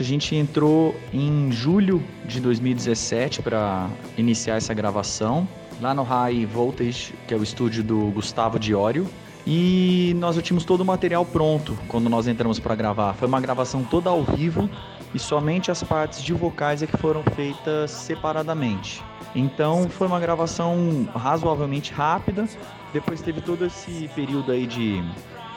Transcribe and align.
A 0.00 0.02
gente 0.02 0.34
entrou 0.34 0.98
em 1.12 1.52
julho 1.52 2.02
de 2.24 2.40
2017 2.40 3.42
para 3.42 3.86
iniciar 4.16 4.56
essa 4.56 4.72
gravação, 4.72 5.46
lá 5.78 5.92
no 5.92 6.02
High 6.02 6.46
Voltage, 6.46 7.12
que 7.28 7.34
é 7.34 7.36
o 7.36 7.42
estúdio 7.42 7.84
do 7.84 8.10
Gustavo 8.10 8.58
Diório. 8.58 9.06
E 9.46 10.14
nós 10.16 10.36
já 10.36 10.40
tínhamos 10.40 10.64
todo 10.64 10.80
o 10.80 10.84
material 10.86 11.26
pronto 11.26 11.76
quando 11.86 12.08
nós 12.08 12.26
entramos 12.26 12.58
para 12.58 12.74
gravar. 12.74 13.12
Foi 13.12 13.28
uma 13.28 13.42
gravação 13.42 13.84
toda 13.84 14.08
ao 14.08 14.24
vivo 14.24 14.70
e 15.14 15.18
somente 15.18 15.70
as 15.70 15.82
partes 15.82 16.22
de 16.22 16.32
vocais 16.32 16.82
é 16.82 16.86
que 16.86 16.96
foram 16.96 17.22
feitas 17.36 17.90
separadamente. 17.90 19.02
Então 19.34 19.86
foi 19.90 20.06
uma 20.06 20.18
gravação 20.18 21.06
razoavelmente 21.14 21.92
rápida. 21.92 22.48
Depois 22.90 23.20
teve 23.20 23.42
todo 23.42 23.66
esse 23.66 24.08
período 24.14 24.50
aí 24.50 24.66
de 24.66 25.04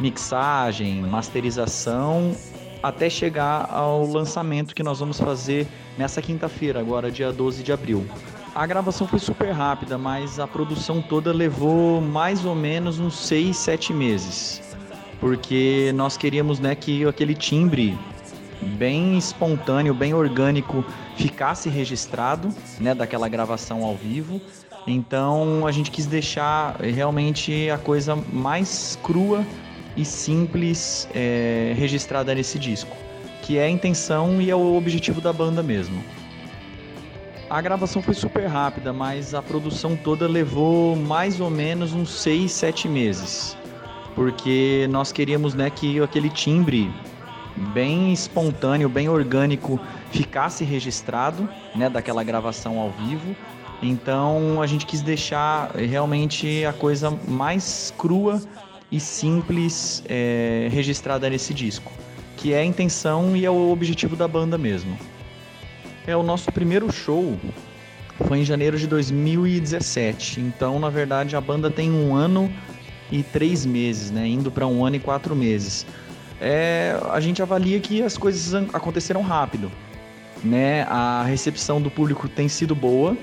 mixagem, 0.00 1.00
masterização 1.02 2.34
até 2.82 3.08
chegar 3.08 3.68
ao 3.70 4.04
lançamento 4.04 4.74
que 4.74 4.82
nós 4.82 4.98
vamos 4.98 5.20
fazer 5.20 5.66
nessa 5.96 6.20
quinta-feira, 6.20 6.80
agora 6.80 7.10
dia 7.10 7.32
12 7.32 7.62
de 7.62 7.72
abril. 7.72 8.04
A 8.54 8.66
gravação 8.66 9.06
foi 9.06 9.18
super 9.18 9.50
rápida, 9.50 9.96
mas 9.96 10.38
a 10.38 10.46
produção 10.46 11.00
toda 11.00 11.32
levou 11.32 12.00
mais 12.00 12.44
ou 12.44 12.54
menos 12.54 12.98
uns 12.98 13.16
6, 13.20 13.56
7 13.56 13.94
meses. 13.94 14.76
Porque 15.20 15.92
nós 15.94 16.16
queríamos 16.16 16.58
né, 16.58 16.74
que 16.74 17.06
aquele 17.06 17.34
timbre 17.34 17.98
bem 18.76 19.16
espontâneo, 19.16 19.94
bem 19.94 20.12
orgânico 20.12 20.84
ficasse 21.16 21.68
registrado, 21.68 22.48
né, 22.78 22.94
daquela 22.94 23.28
gravação 23.28 23.84
ao 23.84 23.94
vivo. 23.94 24.40
Então 24.86 25.66
a 25.66 25.72
gente 25.72 25.90
quis 25.90 26.06
deixar 26.06 26.76
realmente 26.80 27.70
a 27.70 27.78
coisa 27.78 28.16
mais 28.16 28.98
crua 29.02 29.46
e 29.96 30.04
simples 30.04 31.08
é, 31.14 31.74
registrada 31.76 32.34
nesse 32.34 32.58
disco, 32.58 32.96
que 33.42 33.58
é 33.58 33.64
a 33.64 33.70
intenção 33.70 34.40
e 34.40 34.50
é 34.50 34.56
o 34.56 34.76
objetivo 34.76 35.20
da 35.20 35.32
banda 35.32 35.62
mesmo. 35.62 36.02
A 37.50 37.60
gravação 37.60 38.00
foi 38.00 38.14
super 38.14 38.46
rápida, 38.46 38.94
mas 38.94 39.34
a 39.34 39.42
produção 39.42 39.94
toda 39.94 40.26
levou 40.26 40.96
mais 40.96 41.38
ou 41.38 41.50
menos 41.50 41.92
uns 41.92 42.10
6, 42.22 42.50
7 42.50 42.88
meses. 42.88 43.56
Porque 44.14 44.86
nós 44.90 45.12
queríamos 45.12 45.52
né, 45.52 45.68
que 45.68 46.00
aquele 46.00 46.30
timbre 46.30 46.90
bem 47.74 48.10
espontâneo, 48.10 48.88
bem 48.88 49.08
orgânico 49.08 49.78
ficasse 50.10 50.64
registrado, 50.64 51.46
né, 51.74 51.90
daquela 51.90 52.24
gravação 52.24 52.78
ao 52.78 52.90
vivo. 52.90 53.36
Então 53.82 54.62
a 54.62 54.66
gente 54.66 54.86
quis 54.86 55.02
deixar 55.02 55.72
realmente 55.72 56.64
a 56.64 56.72
coisa 56.72 57.10
mais 57.28 57.92
crua 57.98 58.40
e 58.92 59.00
simples 59.00 60.04
é, 60.06 60.68
registrada 60.70 61.28
nesse 61.30 61.54
disco, 61.54 61.90
que 62.36 62.52
é 62.52 62.58
a 62.58 62.64
intenção 62.64 63.34
e 63.34 63.46
é 63.46 63.50
o 63.50 63.70
objetivo 63.70 64.14
da 64.14 64.28
banda 64.28 64.58
mesmo. 64.58 64.96
É 66.06 66.14
o 66.14 66.22
nosso 66.22 66.52
primeiro 66.52 66.92
show 66.92 67.38
foi 68.26 68.40
em 68.40 68.44
janeiro 68.44 68.78
de 68.78 68.86
2017, 68.86 70.40
então 70.40 70.78
na 70.78 70.90
verdade 70.90 71.34
a 71.34 71.40
banda 71.40 71.70
tem 71.70 71.90
um 71.90 72.14
ano 72.14 72.52
e 73.10 73.22
três 73.22 73.64
meses, 73.64 74.10
né, 74.10 74.26
indo 74.26 74.50
para 74.50 74.66
um 74.66 74.84
ano 74.84 74.96
e 74.96 75.00
quatro 75.00 75.34
meses. 75.34 75.86
É, 76.40 76.96
a 77.10 77.20
gente 77.20 77.40
avalia 77.40 77.80
que 77.80 78.02
as 78.02 78.18
coisas 78.18 78.54
aconteceram 78.72 79.22
rápido, 79.22 79.70
né? 80.42 80.82
A 80.88 81.22
recepção 81.22 81.80
do 81.80 81.88
público 81.88 82.28
tem 82.28 82.48
sido 82.48 82.74
boa, 82.74 83.16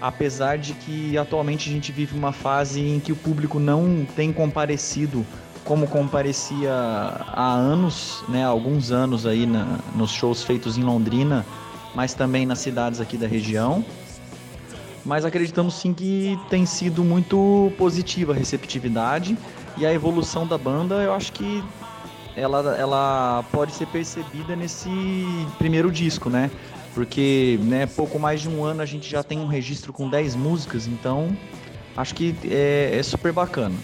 apesar 0.00 0.58
de 0.58 0.74
que 0.74 1.16
atualmente 1.16 1.68
a 1.68 1.72
gente 1.72 1.92
vive 1.92 2.16
uma 2.16 2.32
fase 2.32 2.80
em 2.80 3.00
que 3.00 3.12
o 3.12 3.16
público 3.16 3.58
não 3.58 4.06
tem 4.16 4.32
comparecido 4.32 5.24
como 5.64 5.88
comparecia 5.88 6.72
há 6.72 7.52
anos, 7.52 8.22
né, 8.28 8.44
alguns 8.44 8.92
anos 8.92 9.26
aí 9.26 9.46
na, 9.46 9.78
nos 9.94 10.12
shows 10.12 10.44
feitos 10.44 10.78
em 10.78 10.82
Londrina, 10.82 11.44
mas 11.94 12.14
também 12.14 12.46
nas 12.46 12.60
cidades 12.60 13.00
aqui 13.00 13.16
da 13.16 13.26
região. 13.26 13.84
Mas 15.04 15.24
acreditamos 15.24 15.74
sim 15.74 15.92
que 15.92 16.38
tem 16.50 16.66
sido 16.66 17.02
muito 17.02 17.72
positiva 17.76 18.32
a 18.32 18.36
receptividade 18.36 19.36
e 19.76 19.84
a 19.84 19.92
evolução 19.92 20.46
da 20.46 20.56
banda, 20.56 20.96
eu 20.96 21.12
acho 21.12 21.32
que 21.32 21.62
ela, 22.36 22.76
ela 22.76 23.44
pode 23.50 23.72
ser 23.72 23.86
percebida 23.86 24.54
nesse 24.54 24.90
primeiro 25.58 25.90
disco, 25.90 26.28
né? 26.28 26.50
Porque 26.96 27.60
né, 27.64 27.84
pouco 27.84 28.18
mais 28.18 28.40
de 28.40 28.48
um 28.48 28.64
ano 28.64 28.80
a 28.80 28.86
gente 28.86 29.06
já 29.06 29.22
tem 29.22 29.38
um 29.38 29.46
registro 29.46 29.92
com 29.92 30.08
10 30.08 30.34
músicas, 30.34 30.86
então 30.86 31.28
acho 31.94 32.14
que 32.14 32.34
é, 32.42 32.96
é 32.98 33.02
super 33.02 33.34
bacana. 33.34 33.74